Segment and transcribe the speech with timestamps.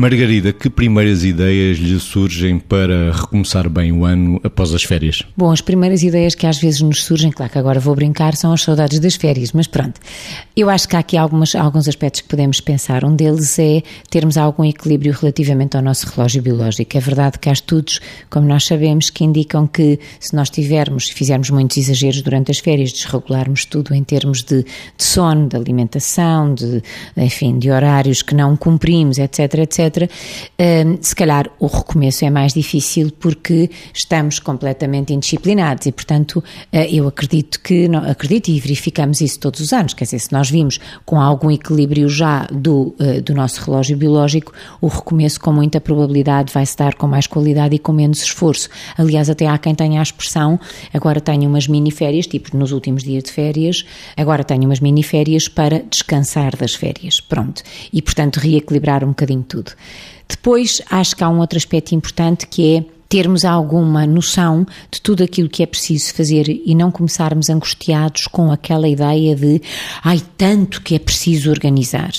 [0.00, 5.22] Margarida, que primeiras ideias lhe surgem para recomeçar bem o ano após as férias?
[5.36, 8.50] Bom, as primeiras ideias que às vezes nos surgem, claro que agora vou brincar, são
[8.50, 10.00] as saudades das férias, mas pronto.
[10.56, 13.04] Eu acho que há aqui algumas, alguns aspectos que podemos pensar.
[13.04, 16.96] Um deles é termos algum equilíbrio relativamente ao nosso relógio biológico.
[16.96, 21.50] É verdade que há estudos, como nós sabemos, que indicam que se nós tivermos, fizermos
[21.50, 26.82] muitos exageros durante as férias, desregularmos tudo em termos de, de sono, de alimentação, de,
[27.18, 29.89] enfim, de horários que não cumprimos, etc, etc,
[31.00, 37.06] se calhar o recomeço é mais difícil porque estamos completamente indisciplinados e, portanto, eh, eu
[37.08, 41.20] acredito que, acredito e verificamos isso todos os anos, quer dizer, se nós vimos com
[41.20, 46.64] algum equilíbrio já do, eh, do nosso relógio biológico, o recomeço com muita probabilidade vai
[46.66, 48.68] se dar com mais qualidade e com menos esforço.
[48.96, 50.58] Aliás, até há quem tenha a expressão,
[50.92, 53.84] agora tenho umas mini férias, tipo nos últimos dias de férias,
[54.16, 57.62] agora tenho umas mini férias para descansar das férias, pronto.
[57.92, 59.72] E, portanto, reequilibrar um bocadinho tudo.
[60.28, 65.24] Depois, acho que há um outro aspecto importante que é termos alguma noção de tudo
[65.24, 69.60] aquilo que é preciso fazer e não começarmos angustiados com aquela ideia de
[70.00, 72.12] ai, tanto que é preciso organizar.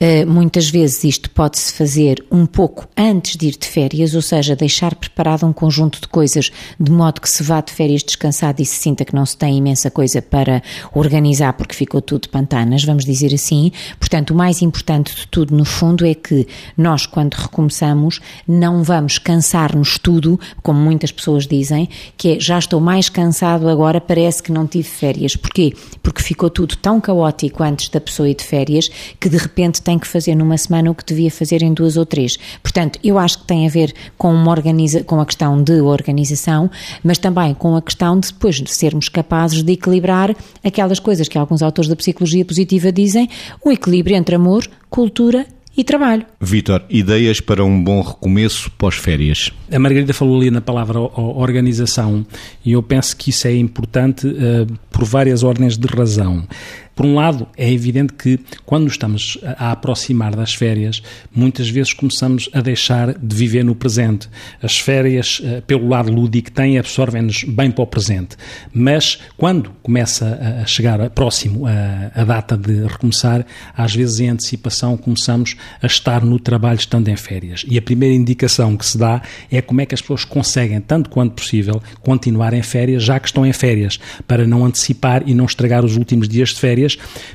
[0.00, 4.54] Uh, muitas vezes isto pode-se fazer um pouco antes de ir de férias, ou seja,
[4.54, 8.64] deixar preparado um conjunto de coisas de modo que se vá de férias descansado e
[8.64, 10.62] se sinta que não se tem imensa coisa para
[10.94, 13.72] organizar porque ficou tudo pantanas, vamos dizer assim.
[13.98, 19.18] Portanto, o mais importante de tudo, no fundo, é que nós, quando recomeçamos, não vamos
[19.18, 24.52] cansar-nos tudo como muitas pessoas dizem, que é já estou mais cansado agora, parece que
[24.52, 25.36] não tive férias.
[25.36, 25.74] Porquê?
[26.02, 28.88] Porque ficou tudo tão caótico antes da pessoa ir de férias
[29.20, 32.06] que de repente tem que fazer numa semana o que devia fazer em duas ou
[32.06, 32.38] três.
[32.62, 36.70] Portanto, eu acho que tem a ver com, uma organiza com a questão de organização,
[37.02, 41.38] mas também com a questão de depois de sermos capazes de equilibrar aquelas coisas que
[41.38, 43.28] alguns autores da psicologia positiva dizem,
[43.64, 46.24] o equilíbrio entre amor, cultura e trabalho.
[46.40, 49.52] Vítor, ideias para um bom recomeço pós-férias?
[49.70, 52.26] A Margarida falou ali na palavra organização
[52.64, 56.46] e eu penso que isso é importante uh, por várias ordens de razão.
[56.96, 62.48] Por um lado, é evidente que quando estamos a aproximar das férias, muitas vezes começamos
[62.54, 64.30] a deixar de viver no presente.
[64.62, 68.36] As férias, eh, pelo lado lúdico, têm, absorvem-nos bem para o presente.
[68.72, 73.44] Mas quando começa a chegar próximo a, a data de recomeçar,
[73.76, 77.62] às vezes em antecipação começamos a estar no trabalho estando em férias.
[77.68, 79.20] E a primeira indicação que se dá
[79.52, 83.26] é como é que as pessoas conseguem, tanto quanto possível, continuar em férias, já que
[83.26, 86.85] estão em férias, para não antecipar e não estragar os últimos dias de férias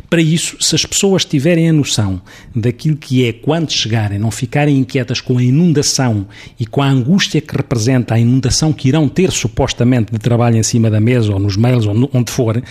[0.09, 2.21] para isso, se as pessoas tiverem a noção
[2.55, 6.27] daquilo que é quando chegarem, não ficarem inquietas com a inundação
[6.59, 10.63] e com a angústia que representa a inundação que irão ter supostamente de trabalho em
[10.63, 12.61] cima da mesa ou nos mails ou onde for,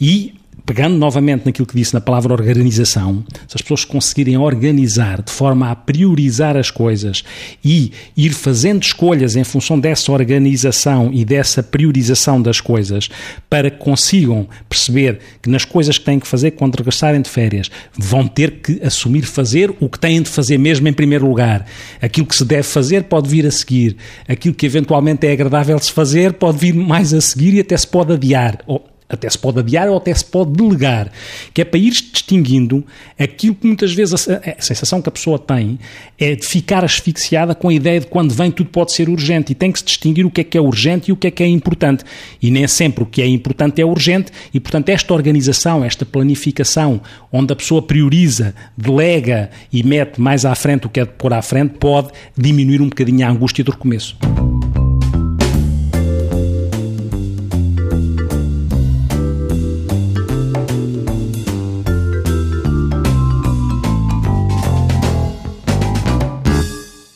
[0.00, 0.34] e
[0.64, 5.70] pegando novamente naquilo que disse na palavra organização, se as pessoas conseguirem organizar de forma
[5.70, 7.22] a priorizar as coisas
[7.64, 13.08] e ir fazendo escolhas em função dessa organização e dessa priorização das coisas,
[13.48, 17.70] para que consigam perceber que nas coisas que têm que fazer quando regressarem de férias,
[17.96, 21.66] vão ter que assumir fazer o que têm de fazer mesmo em primeiro lugar.
[22.00, 23.96] Aquilo que se deve fazer pode vir a seguir,
[24.28, 27.86] aquilo que eventualmente é agradável se fazer pode vir mais a seguir e até se
[27.86, 28.58] pode adiar.
[29.10, 31.10] Até se pode adiar ou até se pode delegar,
[31.52, 32.84] que é para ir distinguindo
[33.18, 35.78] aquilo que muitas vezes a, a, sensação que a pessoa tem
[36.18, 39.54] é de ficar asfixiada com a ideia de quando vem tudo pode ser urgente e
[39.54, 41.42] tem que se distinguir o que é que é urgente e o que é que
[41.42, 42.04] é importante.
[42.40, 47.00] E nem sempre o que é importante é urgente e, portanto, esta organização, esta planificação,
[47.32, 51.32] onde a pessoa prioriza, delega e mete mais à frente o que é de pôr
[51.32, 54.16] à frente, pode diminuir um bocadinho a angústia do recomeço.